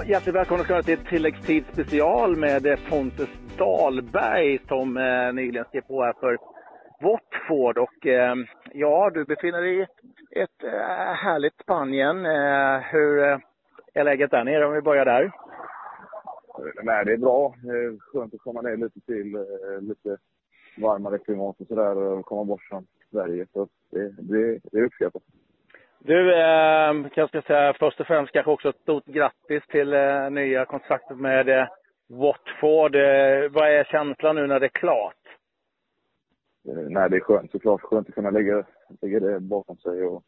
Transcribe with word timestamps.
Ja, 0.00 0.06
hjärtligt 0.06 0.34
välkomna 0.34 0.64
ska 0.64 0.82
till 0.82 1.04
tilläggstid 1.04 1.64
special 1.72 2.36
med 2.36 2.78
Pontus 2.90 3.28
Dahlberg 3.58 4.58
som 4.68 4.96
eh, 4.96 5.32
nyligen 5.32 5.64
skrev 5.64 5.80
på 5.80 6.02
här 6.02 6.12
för 6.20 6.38
Watford. 7.02 7.78
Och 7.78 8.06
eh, 8.06 8.34
ja, 8.72 9.10
du 9.14 9.24
befinner 9.24 9.60
dig 9.60 9.78
i 9.78 9.82
ett 10.40 10.64
eh, 10.64 11.14
härligt 11.14 11.60
Spanien. 11.62 12.26
Eh, 12.26 12.80
hur 12.92 13.22
eh, 13.22 13.38
är 13.94 14.04
läget 14.04 14.30
där 14.30 14.44
nere 14.44 14.66
om 14.66 14.72
vi 14.72 14.80
börjar 14.80 15.04
där? 15.04 15.32
Nej, 16.82 17.04
det 17.04 17.12
är 17.12 17.18
bra. 17.18 17.54
Det 17.62 17.70
är 17.70 17.98
skönt 17.98 18.34
att 18.34 18.40
komma 18.40 18.60
ner 18.60 18.76
lite 18.76 19.00
till 19.00 19.34
eh, 19.34 19.80
lite 19.80 20.16
varmare 20.76 21.18
klimat 21.18 21.60
och 21.60 21.66
sådär 21.66 21.96
och 21.96 22.26
komma 22.26 22.44
bort 22.44 22.62
från 22.62 22.86
Sverige. 23.10 23.46
Så 23.52 23.68
det, 23.90 24.08
det, 24.08 24.60
det 24.72 24.78
är. 24.78 25.10
Du, 26.02 26.34
eh, 26.34 27.06
jag 27.14 27.28
ska 27.28 27.42
säga 27.42 27.74
först 27.78 28.00
och 28.00 28.06
främst 28.06 28.32
kanske 28.32 28.50
också 28.50 28.68
ett 28.68 28.80
stort 28.82 29.06
grattis 29.06 29.62
till 29.68 29.92
eh, 29.92 30.30
nya 30.30 30.64
kontraktet 30.64 31.16
med 31.18 31.48
eh, 31.48 31.68
Watford. 32.08 32.94
Eh, 32.94 33.50
vad 33.50 33.68
är 33.68 33.84
känslan 33.84 34.36
nu 34.36 34.46
när 34.46 34.60
det 34.60 34.66
är 34.66 34.80
klart? 34.80 35.22
Eh, 36.68 36.74
nej, 36.88 37.10
det 37.10 37.16
är 37.16 37.20
skönt 37.20 37.50
såklart. 37.50 37.80
Skönt 37.80 38.08
att 38.08 38.14
kunna 38.14 38.30
lägga, 38.30 38.64
lägga 39.02 39.20
det 39.20 39.40
bakom 39.40 39.76
sig 39.76 40.02
och 40.02 40.22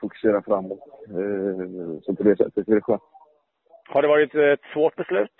fokusera 0.00 0.42
framåt. 0.42 0.80
Eh, 1.08 2.00
så 2.02 2.14
på 2.14 2.22
det 2.22 2.36
sättet 2.36 2.68
är 2.68 2.74
det 2.74 2.80
skönt. 2.80 3.02
Har 3.88 4.02
det 4.02 4.08
varit 4.08 4.34
ett 4.34 4.72
svårt 4.72 4.96
beslut? 4.96 5.34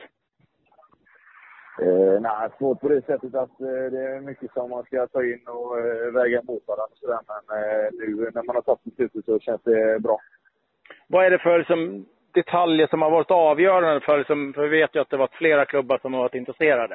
Eh, 1.82 2.20
nej, 2.20 2.48
svårt 2.58 2.80
på 2.80 2.88
det 2.88 3.06
sättet 3.06 3.34
att 3.34 3.60
eh, 3.60 3.90
det 3.92 4.02
är 4.02 4.20
mycket 4.20 4.52
som 4.52 4.70
man 4.70 4.84
ska 4.84 5.06
ta 5.06 5.24
in 5.24 5.40
och 5.46 5.78
eh, 5.78 6.12
väga 6.12 6.42
mot 6.42 6.68
varandra. 6.68 6.94
Så 6.94 7.06
där. 7.06 7.20
Men 7.28 7.58
eh, 7.58 7.90
nu 7.92 8.30
när 8.34 8.42
man 8.42 8.56
har 8.56 8.62
tagit 8.62 8.84
beslutet 8.84 9.24
så 9.24 9.38
känns 9.38 9.62
det 9.62 10.02
bra. 10.02 10.18
Vad 11.06 11.26
är 11.26 11.30
det 11.30 11.38
för 11.38 11.58
liksom, 11.58 12.06
detaljer 12.32 12.86
som 12.86 13.02
har 13.02 13.10
varit 13.10 13.30
avgörande? 13.30 14.00
För, 14.00 14.18
liksom, 14.18 14.52
för 14.52 14.62
vi 14.62 14.68
vet 14.68 14.94
ju 14.94 15.00
att 15.00 15.10
det 15.10 15.16
varit 15.16 15.34
flera 15.34 15.64
klubbar 15.64 15.98
som 15.98 16.14
har 16.14 16.20
varit 16.20 16.34
intresserade. 16.34 16.94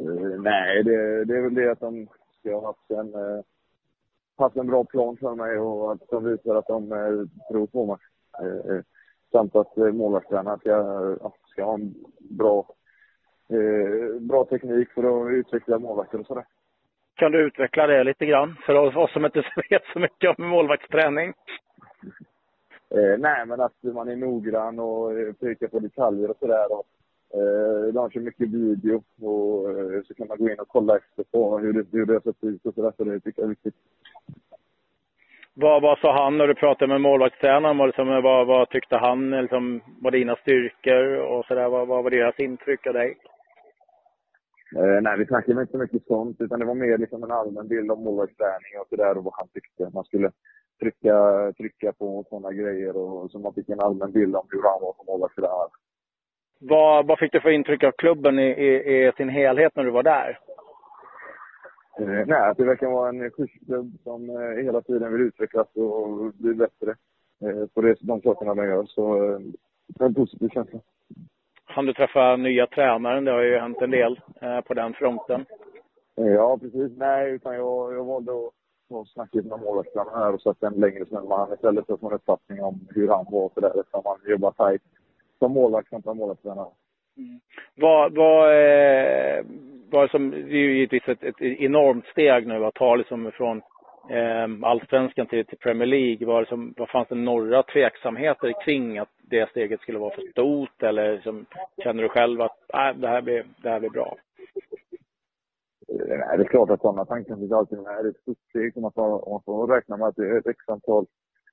Eh, 0.00 0.40
nej, 0.40 0.82
det, 0.82 1.24
det 1.24 1.36
är 1.36 1.42
väl 1.42 1.54
det 1.54 1.72
att 1.72 1.80
de 1.80 2.08
ska 2.38 2.54
ha 2.54 2.66
haft 2.66 2.90
en, 2.90 3.14
eh, 3.14 3.44
haft 4.38 4.56
en 4.56 4.66
bra 4.66 4.84
plan 4.84 5.16
för 5.16 5.34
mig 5.34 5.58
och 5.58 5.92
att 5.92 6.08
de 6.10 6.24
visar 6.24 6.54
att 6.54 6.66
de 6.66 6.92
eh, 6.92 7.48
tror 7.50 7.66
på 7.66 7.86
mig. 7.86 7.96
Samt 9.32 9.56
att 9.56 9.78
eh, 9.78 9.92
målvaktstränaren 9.92 10.58
ska, 10.58 11.16
ska 11.46 11.64
ha 11.64 11.74
en 11.74 11.94
bra 12.18 12.66
eh, 13.52 14.20
bra 14.20 14.44
teknik 14.44 14.88
för 14.90 15.02
att 15.02 15.32
utveckla 15.32 15.78
målvakter 15.78 16.20
och 16.20 16.26
sådär. 16.26 16.44
Kan 17.16 17.32
du 17.32 17.46
utveckla 17.46 17.86
det 17.86 18.04
lite 18.04 18.26
grann 18.26 18.56
för 18.66 18.96
oss 18.96 19.12
som 19.12 19.24
inte 19.24 19.44
vet 19.70 19.82
så 19.92 19.98
mycket 19.98 20.38
om 20.38 20.46
målvaktsträning? 20.46 21.32
Eh, 22.94 23.18
nej, 23.18 23.46
men 23.46 23.60
att 23.60 23.82
man 23.82 24.08
är 24.08 24.16
noggrann 24.16 24.78
och 24.78 25.18
eh, 25.18 25.32
pekar 25.32 25.68
på 25.68 25.78
detaljer 25.78 26.30
och 26.30 26.36
sådär. 26.36 26.66
Eh, 27.34 27.92
de 27.94 28.10
kör 28.10 28.20
mycket 28.20 28.48
video 28.48 29.02
och 29.20 29.70
eh, 29.70 30.02
så 30.02 30.14
kan 30.14 30.28
man 30.28 30.38
gå 30.38 30.50
in 30.50 30.60
och 30.60 30.68
kolla 30.68 30.96
efter 30.96 31.24
på 31.32 31.58
hur 31.58 31.72
det, 31.72 31.86
hur 31.92 32.06
det 32.06 32.12
har 32.12 32.20
sett 32.20 32.44
ut 32.44 32.66
och 32.66 32.74
sådär. 32.74 32.92
Så 32.96 33.04
det 33.04 33.20
tycker 33.20 33.42
jag 33.42 33.46
är 33.46 33.48
viktigt. 33.48 33.74
Vad, 35.54 35.82
vad 35.82 35.98
sa 35.98 36.24
han 36.24 36.38
när 36.38 36.46
du 36.46 36.54
pratade 36.54 36.92
med 36.92 37.00
målvaktstränaren? 37.00 37.78
Vad, 37.78 37.88
liksom, 37.88 38.22
vad, 38.22 38.46
vad 38.46 38.68
tyckte 38.68 38.96
han 38.96 39.30
liksom, 39.30 39.80
var 40.00 40.10
dina 40.10 40.36
styrkor 40.36 41.16
och 41.16 41.46
sådär? 41.46 41.68
Vad, 41.68 41.88
vad 41.88 42.04
var 42.04 42.10
deras 42.10 42.38
intryck 42.38 42.86
av 42.86 42.94
dig? 42.94 43.16
Eh, 44.76 45.02
nej, 45.02 45.18
vi 45.18 45.26
snackade 45.26 45.60
inte 45.60 45.72
så 45.72 45.78
mycket 45.78 46.06
sånt, 46.06 46.40
utan 46.40 46.58
det 46.58 46.64
var 46.64 46.74
mer 46.74 46.98
liksom 46.98 47.22
en 47.24 47.30
allmän 47.30 47.68
bild 47.68 47.90
om 47.90 48.04
målvaktsträning 48.04 48.80
och 48.80 48.88
sådär 48.88 49.18
och 49.18 49.24
vad 49.24 49.34
han 49.36 49.48
tyckte. 49.48 49.90
Man 49.94 50.04
skulle 50.04 50.30
trycka, 50.80 51.16
trycka 51.56 51.92
på 51.92 52.24
sådana 52.28 52.52
grejer 52.52 52.96
och 52.96 53.30
så 53.30 53.38
man 53.38 53.54
fick 53.54 53.68
en 53.68 53.80
allmän 53.80 54.12
bild 54.12 54.36
om 54.36 54.46
hur 54.50 54.62
han 54.62 54.80
var 54.82 54.94
som 54.96 55.06
målvaktstränare. 55.06 55.68
Vad, 56.60 57.06
vad 57.06 57.18
fick 57.18 57.32
du 57.32 57.40
för 57.40 57.50
intryck 57.50 57.84
av 57.84 57.92
klubben 57.92 58.38
i, 58.38 58.50
i, 58.50 59.06
i 59.08 59.12
sin 59.16 59.28
helhet 59.28 59.76
när 59.76 59.84
du 59.84 59.90
var 59.90 60.02
där? 60.02 60.38
Eh, 62.00 62.26
nej, 62.26 62.50
att 62.50 62.56
det 62.56 62.64
verkar 62.64 62.86
vara 62.86 63.08
en 63.08 63.30
schysst 63.30 63.66
klubb 63.66 63.92
som 64.02 64.30
eh, 64.30 64.64
hela 64.64 64.80
tiden 64.80 65.12
vill 65.12 65.22
utvecklas 65.22 65.68
och 65.74 66.34
bli 66.34 66.54
bättre 66.54 66.94
eh, 67.40 67.66
på 67.74 67.80
det, 67.80 67.96
de 68.00 68.20
sakerna 68.20 68.54
de 68.54 68.66
gör. 68.66 68.84
Så 68.84 69.32
eh, 69.32 69.38
det 69.86 70.04
är 70.04 70.08
en 70.08 70.14
positiv 70.14 70.48
känsla. 70.48 70.80
Han 71.74 71.86
du 71.86 71.92
träffa 71.92 72.36
nya 72.36 72.66
tränaren? 72.66 73.24
Det 73.24 73.30
har 73.30 73.42
ju 73.42 73.58
hänt 73.58 73.82
en 73.82 73.90
del 73.90 74.20
eh, 74.40 74.60
på 74.60 74.74
den 74.74 74.92
fronten. 74.92 75.44
Ja, 76.14 76.58
precis. 76.58 76.98
Nej, 76.98 77.30
utan 77.30 77.54
jag, 77.54 77.94
jag 77.94 78.04
valde 78.04 78.32
att 78.32 78.52
och 78.92 79.08
snackat 79.08 79.44
med 79.44 79.60
målvaktstränaren 79.60 80.22
här 80.22 80.34
och 80.34 80.40
satt 80.40 80.62
en 80.62 80.80
längre 80.80 81.06
stund 81.06 81.28
med 81.28 81.38
honom 81.38 81.54
istället 81.54 81.86
för 81.86 81.94
att 81.94 82.00
få 82.00 82.06
en 82.06 82.14
uppfattning 82.14 82.62
om 82.62 82.80
hur 82.94 83.08
han 83.08 83.26
var 83.30 83.48
för 83.48 83.60
det 83.60 83.66
eftersom 83.66 84.02
han 84.04 84.18
jobbar 84.32 84.52
tajt 84.52 84.82
som 85.38 85.52
målvakt 85.52 85.90
kontra 85.90 86.14
målvaktstränare. 86.14 86.68
Mm. 87.16 87.40
Vad, 87.74 88.14
vad, 88.14 88.48
eh, 88.50 89.44
vad 89.90 90.10
som, 90.10 90.30
det 90.30 90.36
är 90.36 90.66
ju 90.66 90.74
givetvis 90.78 91.08
ett, 91.08 91.22
ett 91.22 91.40
enormt 91.40 92.06
steg 92.06 92.46
nu 92.46 92.64
att 92.64 92.74
ta 92.74 92.94
liksom 92.96 93.30
från 93.34 93.62
eh, 94.10 94.68
allsvenskan 94.70 95.26
till, 95.26 95.46
till 95.46 95.58
Premier 95.58 95.86
League. 95.86 96.26
Vad, 96.26 96.48
som, 96.48 96.74
vad 96.76 96.88
fanns 96.88 97.08
det 97.08 97.14
några 97.14 97.62
tveksamheter 97.62 98.64
kring 98.64 98.98
att 98.98 99.11
det 99.30 99.50
steget 99.50 99.80
skulle 99.80 99.98
vara 99.98 100.14
för 100.14 100.30
stort 100.30 100.82
eller 100.82 101.12
liksom, 101.14 101.46
känner 101.82 102.02
du 102.02 102.08
själv 102.08 102.40
att 102.40 102.58
äh, 102.74 103.00
det, 103.00 103.08
här 103.08 103.22
blir, 103.22 103.46
det 103.62 103.68
här 103.70 103.80
blir 103.80 103.90
bra? 103.90 104.16
Eh, 105.88 106.18
Nej, 106.18 106.38
det 106.38 106.44
är 106.44 106.48
klart 106.48 106.70
att 106.70 106.80
sådana 106.80 107.04
tankar 107.04 107.36
finns 107.36 107.52
alltid. 107.52 107.78
Det 107.78 107.90
är 107.90 108.08
ett 108.10 108.16
stort 108.20 108.38
steg 108.48 108.72
som 108.72 108.82
man 108.82 108.92
får, 108.92 109.30
man 109.30 109.42
får 109.42 109.66
räkna 109.66 109.96
med 109.96 110.08
att 110.08 110.16
det 110.16 110.28
är 110.28 110.38
ett 110.38 110.46
x 110.46 110.68
antal 110.68 111.06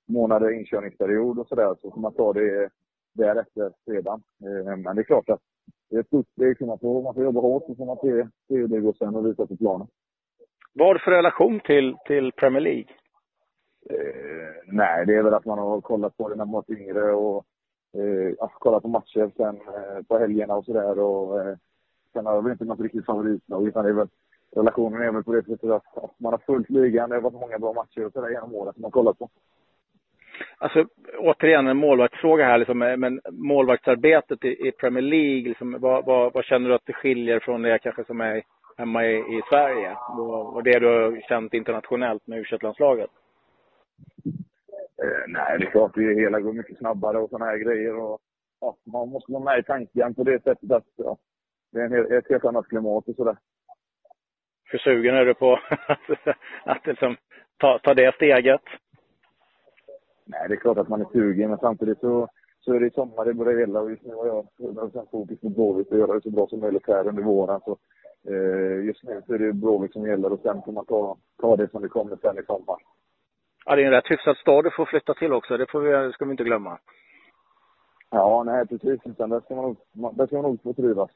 månader 0.07 0.51
inkörningsperiod 0.51 1.39
och 1.39 1.47
sådär. 1.47 1.75
Så 1.81 1.91
får 1.91 2.01
man 2.01 2.13
ta 2.13 2.33
det 2.33 2.69
därefter 3.13 3.71
sedan. 3.85 4.23
Eh, 4.43 4.77
Men 4.77 4.95
det 4.95 5.01
är 5.01 5.03
klart 5.03 5.29
att 5.29 5.41
det 5.89 5.95
är 5.95 5.99
ett 5.99 6.07
stort 6.07 6.27
steg 6.27 6.57
som 6.57 6.67
man 6.67 6.79
får, 6.79 7.03
man 7.03 7.13
får 7.13 7.23
jobba 7.23 7.41
hårt 7.41 7.63
och 7.69 7.77
får 7.77 7.85
man 7.85 7.97
se, 7.97 8.27
se 8.47 8.55
hur 8.57 8.67
det 8.67 8.79
går 8.79 8.93
sen 8.93 9.15
och 9.15 9.25
visa 9.25 9.47
på 9.47 9.57
planen. 9.57 9.87
Vad 10.73 10.87
har 10.87 10.93
du 10.93 10.99
för 10.99 11.11
relation 11.11 11.59
till, 11.59 11.95
till 12.05 12.31
Premier 12.31 12.61
League? 12.61 12.85
Eh, 13.89 14.53
nej, 14.65 15.05
det 15.05 15.15
är 15.15 15.23
väl 15.23 15.33
att 15.33 15.45
man 15.45 15.59
har 15.59 15.81
kollat 15.81 16.17
på 16.17 16.29
det 16.29 16.35
när 16.35 16.45
man 16.45 16.63
var 16.67 16.77
yngre 16.77 17.11
och 17.13 17.45
eh, 17.93 18.33
ja, 18.39 18.47
kollat 18.47 18.83
på 18.83 18.89
matcher 18.89 19.31
sen 19.37 19.55
eh, 19.55 20.03
på 20.07 20.17
helgerna 20.17 20.55
och 20.55 20.65
sådär. 20.65 20.99
Och, 20.99 21.41
eh, 21.41 21.55
sen 22.13 22.25
har 22.25 22.35
jag 22.35 22.43
väl 22.43 22.51
inte 22.51 22.65
något 22.65 22.79
riktigt 22.79 23.05
favoritlag 23.05 23.67
utan 23.67 23.83
det 23.83 23.89
är 23.89 23.93
väl, 23.93 24.07
relationen 24.55 25.01
är 25.01 25.11
väl 25.11 25.23
på 25.23 25.33
det 25.33 25.43
sättet 25.43 25.69
att, 25.69 25.97
att 25.97 26.19
man 26.19 26.33
har 26.33 26.41
följt 26.45 26.69
ligan. 26.69 27.09
Det 27.09 27.15
har 27.15 27.21
varit 27.21 27.41
många 27.41 27.59
bra 27.59 27.73
matcher 27.73 28.05
och 28.05 28.13
sådär 28.13 28.29
genom 28.29 28.55
åren 28.55 28.73
som 28.73 28.81
man 28.81 28.91
kollat 28.91 29.19
på. 29.19 29.29
Alltså, 30.57 30.85
återigen 31.17 31.67
en 31.67 31.77
målvaktsfråga 31.77 32.45
här, 32.45 32.57
liksom, 32.57 32.81
eh, 32.81 32.97
men 32.97 33.21
målvaktsarbetet 33.31 34.45
i, 34.45 34.67
i 34.67 34.71
Premier 34.71 35.01
League, 35.01 35.49
liksom, 35.49 35.77
vad, 35.79 36.05
vad, 36.05 36.33
vad, 36.33 36.45
känner 36.45 36.69
du 36.69 36.75
att 36.75 36.85
det 36.85 36.93
skiljer 36.93 37.39
från 37.39 37.61
det 37.61 37.79
kanske 37.79 38.05
som 38.05 38.21
är 38.21 38.43
hemma 38.77 39.05
i, 39.05 39.17
i 39.17 39.41
Sverige? 39.49 39.95
Och, 40.17 40.55
och 40.55 40.63
det 40.63 40.79
du 40.79 40.87
har 40.87 41.21
känt 41.27 41.53
internationellt 41.53 42.27
med 42.27 42.39
u 42.39 42.43
landslaget 42.61 43.09
Eh, 45.03 45.23
nej, 45.27 45.59
det 45.59 45.65
är 45.65 45.71
klart 45.71 45.95
det 45.95 46.21
hela 46.21 46.39
går 46.39 46.53
mycket 46.53 46.77
snabbare 46.77 47.17
och 47.17 47.29
sådana 47.29 47.45
här 47.45 47.57
grejer. 47.57 47.95
Och, 47.99 48.19
ja, 48.61 48.77
man 48.85 49.09
måste 49.09 49.31
vara 49.31 49.43
med 49.43 49.59
i 49.59 49.63
tanken 49.63 50.15
på 50.15 50.23
det 50.23 50.43
sättet 50.43 50.71
att 50.71 50.85
ja, 50.95 51.17
det 51.71 51.79
är 51.79 51.85
en, 51.85 52.17
ett 52.17 52.29
helt 52.29 52.45
annat 52.45 52.67
klimat 52.67 53.07
och 53.07 53.15
sådär. 53.15 53.37
Hur 54.71 54.79
sugen 54.79 55.15
är 55.15 55.25
du 55.25 55.33
på 55.33 55.53
att, 55.87 56.35
att 56.65 56.87
liksom, 56.87 57.15
ta, 57.57 57.79
ta 57.79 57.93
det 57.93 58.15
steget? 58.15 58.61
Nej, 60.25 60.47
det 60.47 60.53
är 60.53 60.59
klart 60.59 60.77
att 60.77 60.89
man 60.89 61.01
är 61.01 61.11
sugen, 61.11 61.49
men 61.49 61.59
samtidigt 61.59 61.99
så, 61.99 62.27
så 62.59 62.73
är 62.73 62.79
det 62.79 62.93
sommar 62.93 63.29
i 63.29 63.33
det 63.33 63.59
hela 63.59 63.81
och 63.81 63.91
just 63.91 64.03
nu 64.03 64.13
har 64.13 64.27
jag 64.27 64.47
100% 64.57 65.11
fokus 65.11 65.39
på 65.41 65.49
Blåvitt 65.49 65.91
och 65.91 65.97
göra 65.97 66.13
det 66.13 66.21
så 66.21 66.29
bra 66.29 66.47
som 66.47 66.59
möjligt 66.59 66.87
här 66.87 67.07
under 67.07 67.23
våren. 67.23 67.61
Så, 67.65 67.77
eh, 68.29 68.85
just 68.85 69.03
nu 69.03 69.21
så 69.27 69.33
är 69.33 69.39
det 69.39 69.53
Blåvitt 69.53 69.93
som 69.93 70.07
gäller 70.07 70.33
och 70.33 70.39
sen 70.39 70.61
får 70.61 70.71
man 70.71 70.85
ta, 70.85 71.17
ta 71.41 71.55
det 71.55 71.71
som 71.71 71.81
det 71.81 71.87
kommer 71.87 72.15
sen 72.15 72.39
i 72.39 72.45
sommar. 72.45 72.77
Ja, 73.69 73.75
det 73.75 73.81
är 73.81 73.85
en 73.85 73.91
rätt 73.91 74.11
hyfsad 74.11 74.37
stad 74.37 74.63
du 74.63 74.71
får 74.71 74.85
flytta 74.85 75.13
till 75.13 75.33
också. 75.33 75.57
Det 75.57 75.71
får 75.71 75.79
vi, 75.81 76.13
ska 76.13 76.25
vi 76.25 76.31
inte 76.31 76.43
glömma. 76.43 76.77
Ja, 78.11 78.43
nej 78.45 78.67
precis. 78.67 78.99
Utan 79.05 79.29
där 79.29 79.39
ska 79.39 79.55
man 79.55 79.75
där 80.15 80.25
ska 80.25 80.35
man 80.35 80.45
nog 80.45 80.63
få 80.63 80.73
trivas. 80.73 81.09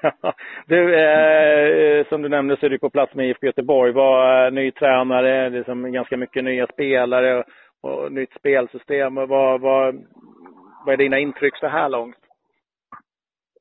du, 0.66 0.94
eh, 1.00 2.06
som 2.08 2.22
du 2.22 2.28
nämnde 2.28 2.56
så 2.56 2.66
är 2.66 2.70
du 2.70 2.78
på 2.78 2.90
plats 2.90 3.14
med 3.14 3.28
IFK 3.28 3.46
Göteborg. 3.46 3.92
Var 3.92 4.50
ny 4.50 4.70
tränare, 4.70 5.50
det 5.50 5.58
är 5.58 5.64
som 5.64 5.92
ganska 5.92 6.16
mycket 6.16 6.44
nya 6.44 6.66
spelare 6.66 7.38
och, 7.38 7.44
och 7.80 8.12
nytt 8.12 8.32
spelsystem. 8.32 9.14
Vad, 9.14 9.60
vad, 9.60 10.04
vad 10.86 10.92
är 10.92 10.96
dina 10.96 11.18
intryck 11.18 11.56
så 11.56 11.66
här 11.66 11.88
långt? 11.88 12.16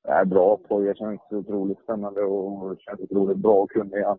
Är 0.08 0.26
bra. 0.26 0.58
Poja 0.68 0.94
känns 0.94 1.22
otroligt 1.32 1.80
spännande 1.80 2.22
och 2.22 2.80
känns 2.80 3.00
otroligt 3.00 3.38
bra 3.38 3.54
och 3.54 3.72
kunnig. 3.72 4.04
Han 4.04 4.18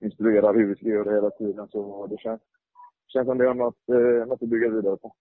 instruerar 0.00 0.54
hur 0.54 0.66
vi 0.66 0.74
ska 0.74 0.88
göra 0.88 1.14
hela 1.14 1.30
tiden. 1.30 1.68
Så 1.68 2.06
det 2.06 2.18
känns 2.18 2.40
känns 3.08 3.26
som 3.26 3.38
det 3.38 3.46
har 3.46 3.54
något, 3.54 3.88
eh, 3.88 4.26
något 4.26 4.42
att 4.42 4.48
bygga 4.48 4.68
vidare 4.68 4.96
på. 4.96 5.12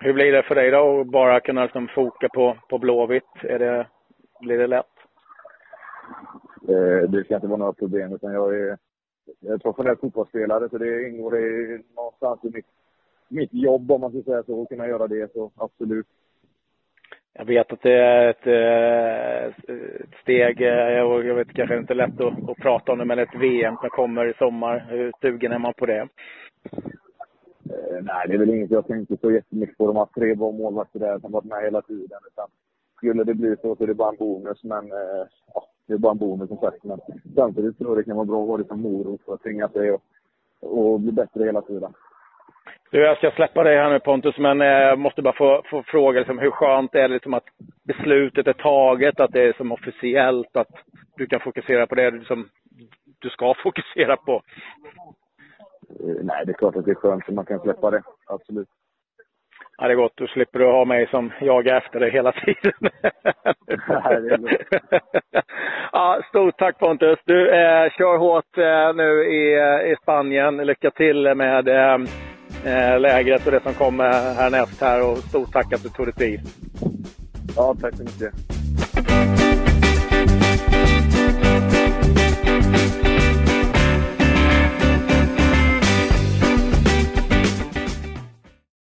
Hur 0.00 0.12
blir 0.12 0.32
det 0.32 0.42
för 0.42 0.54
dig 0.54 0.70
då 0.70 1.00
att 1.00 1.06
bara 1.06 1.40
kunna 1.40 1.62
liksom 1.62 1.88
foka 1.88 2.28
på, 2.28 2.56
på 2.68 2.78
Blåvitt? 2.78 3.34
Är 3.42 3.58
det, 3.58 3.86
blir 4.40 4.58
det 4.58 4.66
lätt? 4.66 4.86
Eh, 6.68 7.10
det 7.10 7.24
ska 7.24 7.34
inte 7.34 7.46
vara 7.46 7.58
några 7.58 7.72
problem 7.72 8.12
utan 8.12 8.32
jag 8.32 8.54
är, 8.54 8.78
jag 9.40 9.54
är 9.54 9.58
professionell 9.58 9.96
fotbollsspelare 9.96 10.68
så 10.68 10.78
det 10.78 11.08
ingår 11.08 11.38
i, 11.38 11.82
någonstans 11.96 12.44
i 12.44 12.50
mitt, 12.56 12.66
mitt 13.28 13.54
jobb 13.54 13.90
om 13.90 14.00
man 14.00 14.10
ska 14.10 14.22
säga 14.22 14.42
så, 14.42 14.62
att 14.62 14.68
kunna 14.68 14.88
göra 14.88 15.06
det 15.06 15.32
så 15.32 15.50
absolut. 15.56 16.06
jag 17.32 17.44
vet 17.44 17.72
att 17.72 17.82
det 17.82 17.92
är 17.92 18.28
ett, 18.28 18.46
eh, 18.46 19.70
ett 20.00 20.14
steg, 20.22 20.60
eh, 20.60 20.68
jag 20.68 21.34
vet 21.34 21.52
kanske 21.52 21.76
inte 21.76 21.94
lätt 21.94 22.20
att, 22.20 22.50
att 22.50 22.56
prata 22.56 22.92
om 22.92 22.98
det, 22.98 23.04
men 23.04 23.18
ett 23.18 23.34
VM 23.34 23.76
som 23.76 23.90
kommer 23.90 24.26
i 24.26 24.34
sommar. 24.34 24.86
Hur 24.90 25.12
sugen 25.20 25.52
är 25.52 25.58
man 25.58 25.74
på 25.74 25.86
det? 25.86 26.08
Nej, 28.02 28.28
det 28.28 28.34
är 28.34 28.38
väl 28.38 28.50
inget 28.50 28.70
jag 28.70 28.86
tänkte 28.86 29.16
så 29.16 29.30
jättemycket 29.30 29.78
på. 29.78 29.86
De 29.86 29.96
har 29.96 30.06
tre 30.06 30.34
bra 30.34 30.52
målvakter 30.52 30.98
där 30.98 31.18
som 31.18 31.32
varit 31.32 31.44
med 31.44 31.62
hela 31.62 31.82
tiden. 31.82 32.18
Utan 32.32 32.48
skulle 32.96 33.24
det 33.24 33.34
bli 33.34 33.56
så 33.56 33.76
så 33.76 33.82
är 33.82 33.86
det 33.86 33.94
bara 33.94 34.10
en 34.10 34.16
bonus. 34.16 34.64
Men 34.64 34.92
eh, 34.92 35.26
ja, 35.54 35.64
det 35.86 35.94
är 35.94 35.98
bara 35.98 36.12
en 36.12 36.18
bonus 36.18 36.48
som 36.48 36.58
sagt. 36.58 36.84
Men 36.84 37.00
samtidigt 37.34 37.78
tror 37.78 37.90
jag 37.90 37.98
det 37.98 38.04
kan 38.04 38.16
vara 38.16 38.26
bra 38.26 38.42
att 38.42 38.48
ha 38.48 38.56
det 38.56 38.68
som 38.68 38.82
morot 38.82 39.20
för 39.24 39.34
att 39.34 39.42
tvinga 39.42 39.68
sig 39.68 39.90
och, 39.90 40.02
och 40.60 41.00
bli 41.00 41.12
bättre 41.12 41.44
hela 41.44 41.62
tiden. 41.62 41.92
Du, 42.90 42.98
jag 42.98 43.16
ska 43.16 43.30
släppa 43.30 43.62
dig 43.62 43.76
här 43.76 43.90
nu 43.90 44.00
Pontus, 44.00 44.38
men 44.38 44.60
eh, 44.60 44.66
jag 44.66 44.98
måste 44.98 45.22
bara 45.22 45.36
få, 45.36 45.62
få 45.70 45.82
fråga 45.82 46.18
liksom, 46.18 46.38
hur 46.38 46.50
skönt 46.50 46.94
är 46.94 47.08
det 47.08 47.14
liksom 47.14 47.34
att 47.34 47.44
beslutet 47.86 48.46
är 48.46 48.52
taget, 48.52 49.20
att 49.20 49.32
det 49.32 49.42
är 49.42 49.52
som 49.52 49.72
officiellt, 49.72 50.56
att 50.56 50.74
du 51.16 51.26
kan 51.26 51.40
fokusera 51.40 51.86
på 51.86 51.94
det 51.94 52.24
som 52.26 52.48
du 53.18 53.30
ska 53.30 53.54
fokusera 53.62 54.16
på? 54.16 54.42
Eh, 56.02 56.14
nej, 56.22 56.46
det 56.46 56.52
är 56.52 56.54
klart 56.54 56.76
att 56.76 56.84
det 56.84 56.90
är 56.90 56.94
skönt 56.94 57.28
att 57.28 57.34
man 57.34 57.46
kan 57.46 57.60
släppa 57.60 57.90
det. 57.90 58.02
Absolut. 58.26 58.68
Ja, 59.78 59.86
det 59.86 59.92
är 59.92 59.96
gott. 59.96 60.12
Då 60.16 60.26
slipper 60.26 60.58
du 60.58 60.66
ha 60.66 60.84
mig 60.84 61.06
som 61.10 61.32
jagar 61.40 61.76
efter 61.76 62.00
dig 62.00 62.10
hela 62.10 62.32
tiden. 62.32 62.72
Nej, 63.88 64.58
ja, 65.92 66.20
stort 66.28 66.58
tack 66.58 66.78
Pontus. 66.78 67.18
Du, 67.24 67.48
eh, 67.50 67.90
kör 67.90 68.18
hårt 68.18 68.58
eh, 68.58 68.94
nu 68.94 69.24
i, 69.24 69.54
i 69.92 69.96
Spanien. 70.02 70.56
Lycka 70.56 70.90
till 70.90 71.34
med 71.34 71.68
eh, 71.68 71.94
eh, 72.64 73.00
lägret 73.00 73.46
och 73.46 73.52
det 73.52 73.62
som 73.62 73.74
kommer 73.74 74.34
härnäst 74.34 74.80
här. 74.80 75.10
Och 75.10 75.18
stort 75.18 75.52
tack 75.52 75.72
att 75.72 75.82
du 75.82 75.88
tog 75.88 76.06
dig 76.06 76.14
tid. 76.14 76.40
Ja, 77.56 77.74
tack 77.80 77.94
så 77.96 78.02
mycket. 78.02 78.34